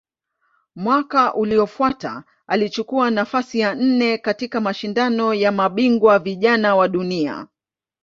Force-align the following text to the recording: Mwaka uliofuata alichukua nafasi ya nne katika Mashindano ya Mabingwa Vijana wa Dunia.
Mwaka 0.75 1.33
uliofuata 1.33 2.23
alichukua 2.47 3.11
nafasi 3.11 3.59
ya 3.59 3.75
nne 3.75 4.17
katika 4.17 4.61
Mashindano 4.61 5.33
ya 5.33 5.51
Mabingwa 5.51 6.19
Vijana 6.19 6.75
wa 6.75 6.87
Dunia. 6.87 7.47